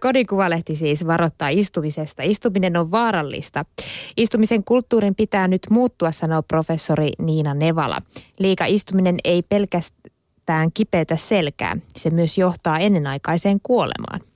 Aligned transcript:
Kodinkuvalehti 0.00 0.76
siis 0.76 1.06
varoittaa 1.06 1.48
istumisesta. 1.48 2.22
Istuminen 2.22 2.76
on 2.76 2.90
vaarallista. 2.90 3.64
Istumisen 4.16 4.64
kulttuurin 4.64 5.14
pitää 5.14 5.48
nyt 5.48 5.62
muuttua, 5.70 6.12
sanoo 6.12 6.42
professori 6.42 7.10
Niina 7.18 7.54
Nevala. 7.54 8.02
Liika 8.38 8.64
istuminen 8.66 9.16
ei 9.24 9.42
pelkästään 9.42 10.70
kipeytä 10.74 11.16
selkää. 11.16 11.76
Se 11.96 12.10
myös 12.10 12.38
johtaa 12.38 12.78
ennenaikaiseen 12.78 13.58
kuolemaan. 13.62 14.33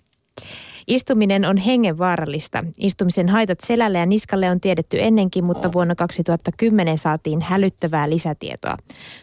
Istuminen 0.89 1.45
on 1.45 1.57
hengenvaarallista. 1.57 2.65
Istumisen 2.79 3.29
haitat 3.29 3.59
selälle 3.61 3.99
ja 3.99 4.07
niskalle 4.07 4.51
on 4.51 4.61
tiedetty 4.61 4.97
ennenkin, 5.01 5.45
mutta 5.45 5.73
vuonna 5.73 5.95
2010 5.95 6.99
saatiin 6.99 7.41
hälyttävää 7.41 8.11
lisätietoa. 8.11 8.77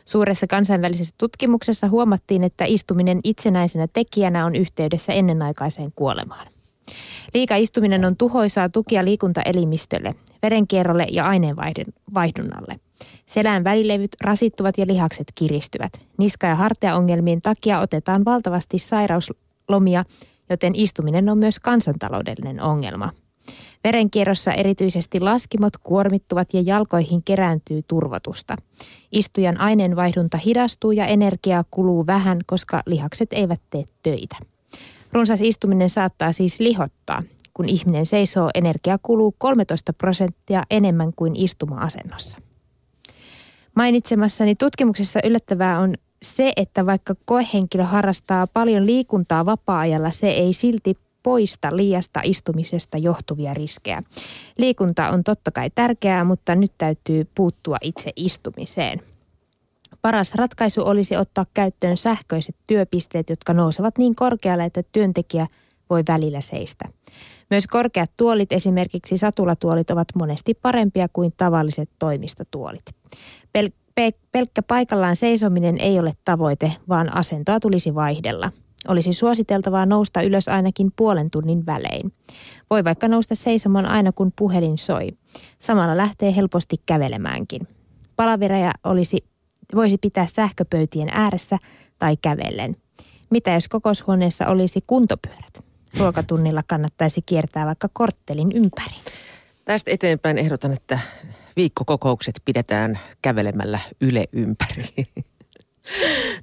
Suuressa 0.05 0.47
kansainvälisessä 0.47 1.15
tutkimuksessa 1.17 1.87
huomattiin, 1.87 2.43
että 2.43 2.65
istuminen 2.67 3.19
itsenäisenä 3.23 3.87
tekijänä 3.93 4.45
on 4.45 4.55
yhteydessä 4.55 5.13
ennenaikaiseen 5.13 5.91
kuolemaan. 5.95 6.47
Liika 7.33 7.55
istuminen 7.55 8.05
on 8.05 8.17
tuhoisaa 8.17 8.69
tukia 8.69 9.05
liikuntaelimistölle, 9.05 10.15
verenkierrolle 10.43 11.05
ja 11.11 11.25
aineenvaihdunnalle. 11.25 12.79
Selän 13.25 13.63
välilevyt 13.63 14.15
rasittuvat 14.21 14.77
ja 14.77 14.87
lihakset 14.87 15.27
kiristyvät. 15.35 15.93
Niska- 16.17 16.47
ja 16.47 16.55
hartiaongelmien 16.55 17.41
takia 17.41 17.79
otetaan 17.79 18.25
valtavasti 18.25 18.79
sairauslomia 18.79 20.03
joten 20.49 20.75
istuminen 20.75 21.29
on 21.29 21.37
myös 21.37 21.59
kansantaloudellinen 21.59 22.61
ongelma. 22.61 23.11
Verenkierrossa 23.83 24.53
erityisesti 24.53 25.19
laskimot 25.19 25.77
kuormittuvat 25.77 26.53
ja 26.53 26.61
jalkoihin 26.61 27.23
kerääntyy 27.23 27.81
turvotusta. 27.87 28.55
Istujan 29.11 29.59
aineenvaihdunta 29.59 30.37
hidastuu 30.37 30.91
ja 30.91 31.05
energiaa 31.05 31.63
kuluu 31.71 32.07
vähän, 32.07 32.39
koska 32.45 32.83
lihakset 32.85 33.33
eivät 33.33 33.61
tee 33.69 33.83
töitä. 34.03 34.35
Runsas 35.11 35.41
istuminen 35.41 35.89
saattaa 35.89 36.31
siis 36.31 36.59
lihottaa. 36.59 37.23
Kun 37.53 37.69
ihminen 37.69 38.05
seisoo, 38.05 38.49
energia 38.53 38.97
kuluu 39.03 39.35
13 39.37 39.93
prosenttia 39.93 40.63
enemmän 40.71 41.13
kuin 41.15 41.35
istuma-asennossa. 41.35 42.37
Mainitsemassani 43.75 44.55
tutkimuksessa 44.55 45.19
yllättävää 45.23 45.79
on 45.79 45.95
se, 46.35 46.53
että 46.55 46.85
vaikka 46.85 47.15
koehenkilö 47.25 47.83
harrastaa 47.83 48.47
paljon 48.47 48.85
liikuntaa 48.85 49.45
vapaa-ajalla, 49.45 50.11
se 50.11 50.27
ei 50.27 50.53
silti 50.53 50.97
poista 51.23 51.75
liiasta 51.75 52.19
istumisesta 52.23 52.97
johtuvia 52.97 53.53
riskejä. 53.53 54.01
Liikunta 54.57 55.09
on 55.09 55.23
totta 55.23 55.51
kai 55.51 55.69
tärkeää, 55.75 56.23
mutta 56.23 56.55
nyt 56.55 56.71
täytyy 56.77 57.27
puuttua 57.35 57.77
itse 57.81 58.11
istumiseen. 58.15 59.01
Paras 60.01 60.35
ratkaisu 60.35 60.81
olisi 60.81 61.17
ottaa 61.17 61.45
käyttöön 61.53 61.97
sähköiset 61.97 62.55
työpisteet, 62.67 63.29
jotka 63.29 63.53
nousevat 63.53 63.97
niin 63.97 64.15
korkealle, 64.15 64.65
että 64.65 64.83
työntekijä 64.91 65.47
voi 65.89 66.03
välillä 66.07 66.41
seistä. 66.41 66.85
Myös 67.49 67.67
korkeat 67.67 68.11
tuolit, 68.17 68.51
esimerkiksi 68.51 69.17
satulatuolit, 69.17 69.91
ovat 69.91 70.07
monesti 70.15 70.53
parempia 70.53 71.07
kuin 71.13 71.33
tavalliset 71.37 71.89
toimistotuolit. 71.99 72.85
Pel- 73.57 73.84
pelkkä 74.31 74.61
paikallaan 74.61 75.15
seisominen 75.15 75.77
ei 75.77 75.99
ole 75.99 76.13
tavoite, 76.25 76.73
vaan 76.89 77.17
asentoa 77.17 77.59
tulisi 77.59 77.95
vaihdella. 77.95 78.51
Olisi 78.87 79.13
suositeltavaa 79.13 79.85
nousta 79.85 80.21
ylös 80.21 80.47
ainakin 80.47 80.91
puolen 80.95 81.31
tunnin 81.31 81.65
välein. 81.65 82.13
Voi 82.69 82.83
vaikka 82.83 83.07
nousta 83.07 83.35
seisomaan 83.35 83.85
aina 83.85 84.11
kun 84.11 84.31
puhelin 84.35 84.77
soi. 84.77 85.09
Samalla 85.59 85.97
lähtee 85.97 86.35
helposti 86.35 86.75
kävelemäänkin. 86.85 87.67
Palavereja 88.15 88.71
olisi, 88.83 89.17
voisi 89.75 89.97
pitää 89.97 90.25
sähköpöytien 90.25 91.09
ääressä 91.11 91.57
tai 91.99 92.17
kävellen. 92.21 92.75
Mitä 93.29 93.51
jos 93.51 93.67
kokoushuoneessa 93.67 94.47
olisi 94.47 94.79
kuntopyörät? 94.87 95.63
Ruokatunnilla 95.99 96.63
kannattaisi 96.67 97.21
kiertää 97.25 97.65
vaikka 97.65 97.89
korttelin 97.93 98.51
ympäri. 98.51 98.95
Tästä 99.65 99.91
eteenpäin 99.91 100.37
ehdotan, 100.37 100.73
että 100.73 100.99
viikkokokoukset 101.55 102.41
pidetään 102.45 102.99
kävelemällä 103.21 103.79
Yle 104.01 104.25
ympäri. 104.31 104.85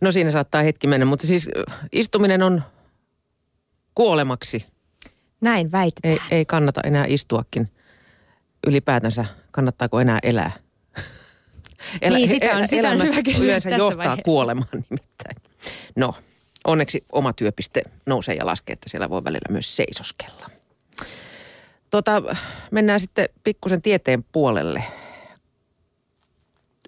No 0.00 0.12
siinä 0.12 0.30
saattaa 0.30 0.62
hetki 0.62 0.86
mennä, 0.86 1.06
mutta 1.06 1.26
siis 1.26 1.48
istuminen 1.92 2.42
on 2.42 2.62
kuolemaksi. 3.94 4.66
Näin 5.40 5.72
väitetään. 5.72 6.12
Ei, 6.12 6.20
ei 6.30 6.44
kannata 6.44 6.80
enää 6.84 7.04
istuakin. 7.08 7.70
Ylipäätänsä 8.66 9.24
kannattaako 9.50 10.00
enää 10.00 10.18
elää? 10.22 10.50
Elä, 12.02 12.16
niin, 12.16 12.28
sitä 12.28 12.56
on, 12.56 12.68
sitä 12.68 12.90
on 12.90 12.98
yleensä 13.42 13.70
johtaa 13.70 13.96
vaiheessa. 13.96 14.22
kuolemaan 14.24 14.68
nimittäin. 14.72 15.36
No, 15.96 16.14
onneksi 16.64 17.04
oma 17.12 17.32
työpiste 17.32 17.82
nousee 18.06 18.34
ja 18.34 18.46
laskee, 18.46 18.72
että 18.72 18.88
siellä 18.88 19.10
voi 19.10 19.24
välillä 19.24 19.52
myös 19.52 19.76
seisoskella. 19.76 20.46
Tota, 21.90 22.22
mennään 22.70 23.00
sitten 23.00 23.28
pikkusen 23.44 23.82
tieteen 23.82 24.24
puolelle 24.32 24.84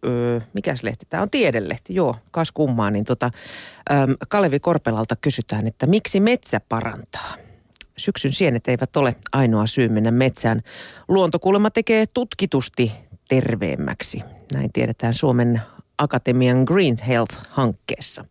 öö, 0.07 0.41
mikäs 0.53 0.83
lehti? 0.83 1.07
Tämä 1.11 1.23
on 1.23 1.31
tiedelehti, 1.31 1.95
joo, 1.95 2.17
kas 2.31 2.53
kummaa. 2.53 2.91
Niin 2.91 3.05
tota, 3.05 3.31
öö, 3.93 3.97
Kalevi 4.29 4.61
Korpelalta 4.61 5.17
kysytään, 5.17 5.67
että 5.67 5.87
miksi 5.87 6.21
metsä 6.21 6.61
parantaa? 6.69 7.35
Syksyn 7.97 8.33
sienet 8.33 8.69
eivät 8.69 8.97
ole 8.97 9.15
ainoa 9.33 9.67
syy 9.67 9.89
mennä 9.89 10.11
metsään. 10.11 10.63
Luontokulma 11.09 11.71
tekee 11.71 12.07
tutkitusti 12.15 12.93
terveemmäksi. 13.29 14.21
Näin 14.53 14.73
tiedetään 14.73 15.13
Suomen 15.13 15.63
Akatemian 15.99 16.65
Green 16.65 16.97
Health-hankkeessa. 17.09 18.25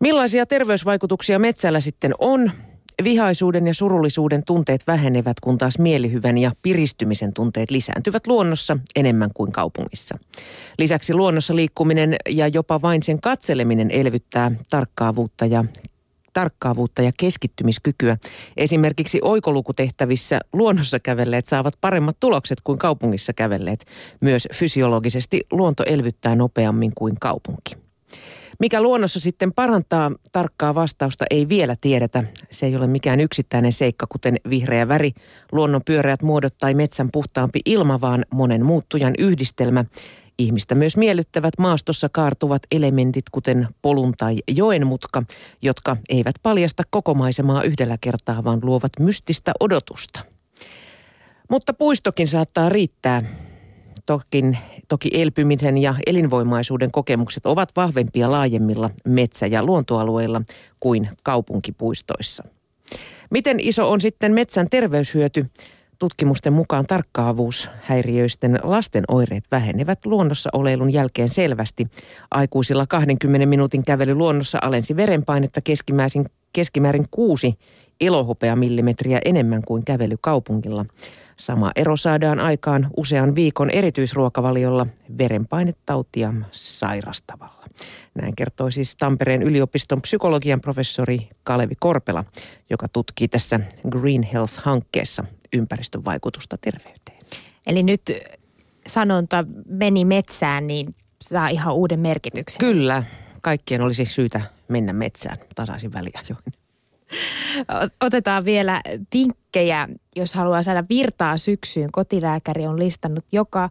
Millaisia 0.00 0.46
terveysvaikutuksia 0.46 1.38
metsällä 1.38 1.80
sitten 1.80 2.12
on? 2.18 2.52
Vihaisuuden 3.04 3.66
ja 3.66 3.74
surullisuuden 3.74 4.42
tunteet 4.46 4.80
vähenevät, 4.86 5.40
kun 5.40 5.58
taas 5.58 5.78
mielihyvän 5.78 6.38
ja 6.38 6.52
piristymisen 6.62 7.32
tunteet 7.34 7.70
lisääntyvät 7.70 8.26
luonnossa 8.26 8.78
enemmän 8.96 9.30
kuin 9.34 9.52
kaupungissa. 9.52 10.14
Lisäksi 10.78 11.14
luonnossa 11.14 11.56
liikkuminen 11.56 12.16
ja 12.28 12.48
jopa 12.48 12.82
vain 12.82 13.02
sen 13.02 13.20
katseleminen 13.20 13.90
elvyttää 13.90 14.52
tarkkaavuutta 14.70 15.46
ja 15.46 15.64
tarkkaavuutta 16.32 17.02
ja 17.02 17.12
keskittymiskykyä. 17.18 18.16
Esimerkiksi 18.56 19.18
oikolukutehtävissä 19.22 20.40
luonnossa 20.52 21.00
kävelleet 21.00 21.46
saavat 21.46 21.74
paremmat 21.80 22.16
tulokset 22.20 22.60
kuin 22.64 22.78
kaupungissa 22.78 23.32
kävelleet. 23.32 23.84
Myös 24.20 24.48
fysiologisesti 24.54 25.40
luonto 25.50 25.82
elvyttää 25.86 26.36
nopeammin 26.36 26.92
kuin 26.94 27.14
kaupunki. 27.20 27.76
Mikä 28.58 28.82
luonnossa 28.82 29.20
sitten 29.20 29.52
parantaa 29.52 30.10
tarkkaa 30.32 30.74
vastausta 30.74 31.24
ei 31.30 31.48
vielä 31.48 31.74
tiedetä. 31.80 32.22
Se 32.50 32.66
ei 32.66 32.76
ole 32.76 32.86
mikään 32.86 33.20
yksittäinen 33.20 33.72
seikka, 33.72 34.06
kuten 34.08 34.36
vihreä 34.50 34.88
väri, 34.88 35.12
luonnon 35.52 35.80
pyöreät 35.86 36.22
muodot 36.22 36.58
tai 36.58 36.74
metsän 36.74 37.08
puhtaampi 37.12 37.60
ilma, 37.64 38.00
vaan 38.00 38.24
monen 38.34 38.66
muuttujan 38.66 39.14
yhdistelmä. 39.18 39.84
Ihmistä 40.38 40.74
myös 40.74 40.96
miellyttävät 40.96 41.58
maastossa 41.58 42.08
kaartuvat 42.12 42.62
elementit, 42.70 43.24
kuten 43.32 43.68
polun 43.82 44.12
tai 44.18 44.36
joen 44.48 44.86
mutka, 44.86 45.22
jotka 45.62 45.96
eivät 46.08 46.34
paljasta 46.42 46.82
koko 46.90 47.14
maisemaa 47.14 47.62
yhdellä 47.62 47.98
kertaa, 48.00 48.44
vaan 48.44 48.60
luovat 48.62 48.92
mystistä 49.00 49.52
odotusta. 49.60 50.20
Mutta 51.50 51.74
puistokin 51.74 52.28
saattaa 52.28 52.68
riittää. 52.68 53.47
Tokin, 54.08 54.58
toki 54.88 55.10
elpymisen 55.12 55.78
ja 55.78 55.94
elinvoimaisuuden 56.06 56.90
kokemukset 56.90 57.46
ovat 57.46 57.68
vahvempia 57.76 58.30
laajemmilla 58.30 58.90
metsä- 59.04 59.46
ja 59.46 59.62
luontoalueilla 59.64 60.42
kuin 60.80 61.08
kaupunkipuistoissa. 61.22 62.44
Miten 63.30 63.60
iso 63.60 63.90
on 63.90 64.00
sitten 64.00 64.32
metsän 64.32 64.66
terveyshyöty? 64.70 65.46
Tutkimusten 65.98 66.52
mukaan 66.52 66.86
tarkkaavuushäiriöisten 66.86 68.58
lasten 68.62 69.04
oireet 69.08 69.44
vähenevät 69.50 70.06
luonnossa 70.06 70.50
oleilun 70.52 70.92
jälkeen 70.92 71.28
selvästi. 71.28 71.86
Aikuisilla 72.30 72.86
20 72.86 73.46
minuutin 73.46 73.84
kävely 73.84 74.14
luonnossa 74.14 74.58
alensi 74.62 74.96
verenpainetta 74.96 75.60
keskimäärin, 75.64 76.24
keskimäärin 76.52 77.04
6 77.10 77.58
millimetriä 78.56 79.20
enemmän 79.24 79.62
kuin 79.62 79.84
kävely 79.84 80.16
kaupungilla. 80.20 80.84
Sama 81.36 81.72
ero 81.76 81.96
saadaan 81.96 82.40
aikaan 82.40 82.90
usean 82.96 83.34
viikon 83.34 83.70
erityisruokavaliolla 83.70 84.86
verenpainetautia 85.18 86.34
sairastavalla. 86.50 87.64
Näin 88.14 88.36
kertoi 88.36 88.72
siis 88.72 88.96
Tampereen 88.96 89.42
yliopiston 89.42 90.02
psykologian 90.02 90.60
professori 90.60 91.28
Kalevi 91.42 91.74
Korpela, 91.80 92.24
joka 92.70 92.88
tutkii 92.88 93.28
tässä 93.28 93.60
Green 93.90 94.22
Health-hankkeessa 94.22 95.24
ympäristön 95.52 96.04
vaikutusta 96.04 96.58
terveyteen. 96.58 97.18
Eli 97.66 97.82
nyt 97.82 98.12
sanonta 98.86 99.44
meni 99.66 100.04
metsään, 100.04 100.66
niin 100.66 100.94
saa 101.22 101.48
ihan 101.48 101.74
uuden 101.74 102.00
merkityksen. 102.00 102.58
Kyllä, 102.58 103.02
kaikkien 103.42 103.80
olisi 103.80 104.04
syytä 104.04 104.40
mennä 104.68 104.92
metsään 104.92 105.38
tasaisin 105.54 105.92
väliajoin. 105.92 106.57
Otetaan 108.00 108.44
vielä 108.44 108.80
vinkkejä, 109.14 109.88
jos 110.16 110.34
haluaa 110.34 110.62
saada 110.62 110.84
virtaa 110.88 111.36
syksyyn. 111.36 111.92
Kotilääkäri 111.92 112.66
on 112.66 112.78
listannut 112.78 113.24
joka 113.32 113.70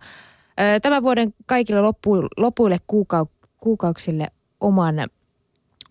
tämän 0.82 1.04
vuoden 1.04 1.34
kaikille 1.46 1.82
lopu, 1.82 2.28
lopuille 2.38 2.78
kuukau, 2.88 3.26
kuukauksille 3.58 4.28
oman 4.60 4.96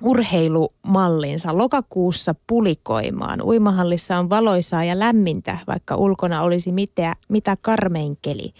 urheilumallinsa 0.02 1.58
lokakuussa 1.58 2.34
pulikoimaan. 2.46 3.42
Uimahallissa 3.42 4.18
on 4.18 4.30
valoisaa 4.30 4.84
ja 4.84 4.98
lämmintä, 4.98 5.58
vaikka 5.66 5.96
ulkona 5.96 6.42
olisi 6.42 6.72
mitä, 6.72 7.16
mitä 7.28 7.56
karmein 7.60 8.18
keli. 8.22 8.52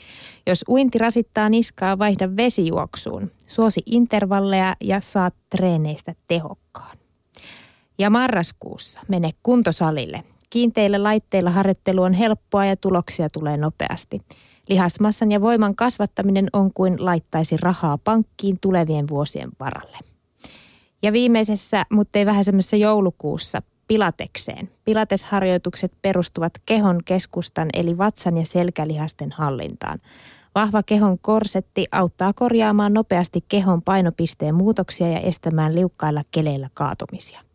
Jos 0.46 0.64
uinti 0.68 0.98
rasittaa 0.98 1.48
niskaa, 1.48 1.98
vaihda 1.98 2.36
vesijuoksuun. 2.36 3.30
Suosi 3.46 3.80
intervalleja 3.86 4.76
ja 4.80 5.00
saat 5.00 5.34
treeneistä 5.50 6.14
tehokkaan. 6.28 6.96
Ja 7.98 8.10
marraskuussa 8.10 9.00
mene 9.08 9.31
kuntosalille. 9.43 10.25
Kiinteillä 10.50 11.02
laitteilla 11.02 11.50
harjoittelu 11.50 12.02
on 12.02 12.12
helppoa 12.12 12.64
ja 12.64 12.76
tuloksia 12.76 13.28
tulee 13.32 13.56
nopeasti. 13.56 14.20
Lihasmassan 14.69 15.32
ja 15.32 15.40
voiman 15.40 15.76
kasvattaminen 15.76 16.48
on 16.52 16.72
kuin 16.72 17.04
laittaisi 17.04 17.56
rahaa 17.56 17.98
pankkiin 17.98 18.58
tulevien 18.60 19.08
vuosien 19.08 19.50
varalle. 19.60 19.98
Ja 21.02 21.12
viimeisessä, 21.12 21.84
mutta 21.90 22.19
ei 22.19 22.26
vähäisemmässä 22.26 22.76
joulukuussa, 22.76 23.62
pilatekseen. 23.88 24.70
Pilatesharjoitukset 24.84 25.92
perustuvat 26.02 26.52
kehon 26.66 27.00
keskustan 27.04 27.69
eli 27.75 27.99
vatsan 27.99 28.37
ja 28.37 28.46
selkälihasten 28.46 29.32
hallintaan. 29.32 29.99
Vahva 30.54 30.82
kehon 30.82 31.19
korsetti 31.19 31.87
auttaa 31.92 32.32
korjaamaan 32.32 32.94
nopeasti 32.94 33.44
kehon 33.49 33.82
painopisteen 33.82 34.54
muutoksia 34.54 35.08
ja 35.08 35.20
estämään 35.20 35.75
liukkailla 35.75 36.22
keleillä 36.31 36.69
kaatumisia. 36.75 37.45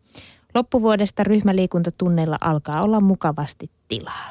Loppuvuodesta 0.54 1.24
ryhmäliikuntatunneilla 1.24 2.36
alkaa 2.40 2.82
olla 2.82 3.00
mukavasti 3.00 3.70
tilaa. 3.88 4.30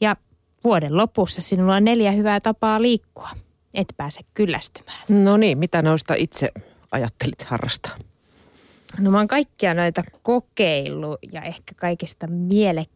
Ja 0.00 0.16
vuoden 0.64 0.96
lopussa 0.96 1.42
sinulla 1.42 1.74
on 1.74 1.84
neljä 1.84 2.12
hyvää 2.12 2.40
tapaa 2.40 2.82
liikkua. 2.82 3.30
Et 3.74 3.94
pääse 3.96 4.20
kyllästymään. 4.34 4.98
No 5.08 5.36
niin, 5.36 5.58
mitä 5.58 5.82
noista 5.82 6.14
itse 6.14 6.52
ajattelit 6.92 7.42
harrastaa? 7.42 7.96
No 8.98 9.10
mä 9.10 9.18
oon 9.18 9.28
kaikkia 9.28 9.74
noita 9.74 10.02
kokeillut 10.22 11.18
ja 11.32 11.42
ehkä 11.42 11.74
kaikista 11.76 12.26
mielekkäin. 12.26 12.92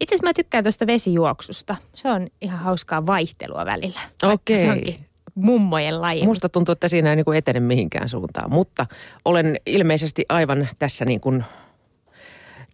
Itse 0.00 0.14
asiassa 0.14 0.26
mä 0.26 0.32
tykkään 0.32 0.64
tuosta 0.64 0.86
vesijuoksusta. 0.86 1.76
Se 1.94 2.08
on 2.08 2.28
ihan 2.40 2.58
hauskaa 2.58 3.06
vaihtelua 3.06 3.64
välillä. 3.64 4.00
Okei. 4.22 4.56
Se 4.56 4.70
onkin 4.70 5.06
mummojen 5.34 6.00
laji. 6.00 6.26
Musta 6.26 6.48
tuntuu, 6.48 6.72
että 6.72 6.88
siinä 6.88 7.10
ei 7.10 7.16
niin 7.16 7.24
kuin 7.24 7.38
etene 7.38 7.60
mihinkään 7.60 8.08
suuntaan, 8.08 8.50
mutta 8.50 8.86
olen 9.24 9.56
ilmeisesti 9.66 10.24
aivan 10.28 10.68
tässä 10.78 11.04
niin 11.04 11.20
kuin 11.20 11.44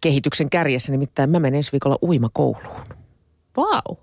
kehityksen 0.00 0.50
kärjessä, 0.50 0.92
nimittäin 0.92 1.30
mä 1.30 1.38
menen 1.38 1.56
ensi 1.56 1.72
viikolla 1.72 1.98
uimakouluun. 2.02 2.80
Wow. 3.58 3.96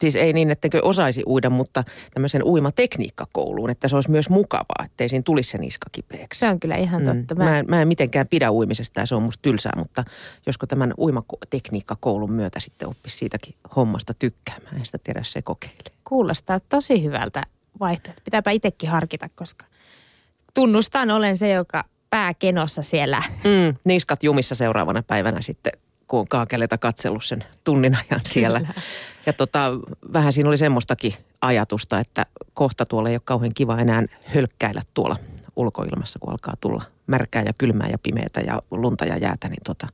Siis 0.00 0.16
ei 0.16 0.32
niin, 0.32 0.50
että 0.50 0.68
osaisi 0.82 1.22
uida, 1.26 1.50
mutta 1.50 1.84
tämmöisen 2.14 2.42
uimatekniikkakouluun, 2.44 3.70
että 3.70 3.88
se 3.88 3.96
olisi 3.96 4.10
myös 4.10 4.30
mukavaa, 4.30 4.84
ettei 4.84 5.08
siinä 5.08 5.22
tulisi 5.22 5.50
se 5.50 5.58
niska 5.58 5.86
kipeäksi. 5.92 6.40
Se 6.40 6.48
on 6.48 6.60
kyllä 6.60 6.76
ihan 6.76 7.04
totta. 7.04 7.34
Mm. 7.34 7.42
Mä, 7.42 7.58
en, 7.58 7.64
mä 7.68 7.82
en 7.82 7.88
mitenkään 7.88 8.26
pidä 8.28 8.52
uimisesta 8.52 9.00
ja 9.00 9.06
se 9.06 9.14
on 9.14 9.22
musta 9.22 9.42
tylsää, 9.42 9.72
mutta 9.76 10.04
josko 10.46 10.66
tämän 10.66 10.94
uimatekniikkakoulun 10.98 12.32
myötä 12.32 12.60
sitten 12.60 12.88
oppisi 12.88 13.16
siitäkin 13.16 13.54
hommasta 13.76 14.14
tykkäämään. 14.14 14.76
En 14.76 14.86
sitä 14.86 14.98
tiedä, 14.98 15.22
se 15.22 15.42
kokeilee. 15.42 15.92
Kuulostaa 16.04 16.60
tosi 16.60 17.04
hyvältä 17.04 17.42
vaihtoehto. 17.80 18.22
Pitääpä 18.24 18.50
itsekin 18.50 18.90
harkita, 18.90 19.28
koska 19.34 19.66
tunnustan 20.54 21.10
olen 21.10 21.36
se, 21.36 21.50
joka 21.50 21.84
pääkenossa 22.10 22.82
siellä. 22.82 23.22
Mm, 23.44 23.74
niskat 23.84 24.22
jumissa 24.22 24.54
seuraavana 24.54 25.02
päivänä 25.02 25.40
sitten, 25.40 25.72
kun 26.08 26.20
on 26.20 26.28
kaakeleita 26.28 26.78
katsellut 26.78 27.24
sen 27.24 27.44
tunnin 27.64 27.94
ajan 27.94 28.20
siellä. 28.24 28.60
Kyllä. 28.60 28.74
Ja 29.26 29.32
tota, 29.32 29.70
vähän 30.12 30.32
siinä 30.32 30.48
oli 30.48 30.58
semmoistakin 30.58 31.14
ajatusta, 31.40 32.00
että 32.00 32.26
kohta 32.54 32.86
tuolla 32.86 33.08
ei 33.08 33.14
ole 33.14 33.22
kauhean 33.24 33.52
kiva 33.54 33.78
enää 33.78 34.02
hölkkäillä 34.24 34.82
tuolla 34.94 35.16
ulkoilmassa, 35.56 36.18
kun 36.18 36.30
alkaa 36.30 36.54
tulla 36.60 36.82
märkää 37.06 37.42
ja 37.42 37.52
kylmää 37.58 37.88
ja 37.88 37.98
pimeätä 38.02 38.40
ja 38.40 38.62
lunta 38.70 39.04
ja 39.04 39.16
jäätä, 39.16 39.48
niin 39.48 39.62
tota, 39.64 39.86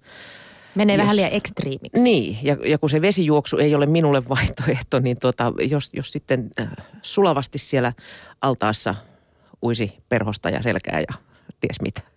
Menee 0.75 0.97
jos, 0.97 1.03
vähän 1.03 1.17
liian 1.17 1.33
ekstriimiksi. 1.33 2.03
Niin, 2.03 2.39
ja, 2.43 2.57
ja 2.65 2.79
kun 2.79 2.91
se 2.91 3.03
vesijuoksu 3.03 3.57
ei 3.57 3.75
ole 3.75 3.87
minulle 3.87 4.29
vaihtoehto, 4.29 4.99
niin 4.99 5.17
tota, 5.21 5.53
jos, 5.71 5.91
jos 5.93 6.13
sitten 6.13 6.51
äh, 6.61 6.69
sulavasti 7.03 7.59
siellä 7.59 7.93
altaassa 8.41 8.95
uisi 9.63 9.93
perhosta 10.09 10.51
ja 10.51 10.63
selkää 10.63 11.01
ja 11.01 11.15
ties 11.61 11.81
mitä. 11.83 12.12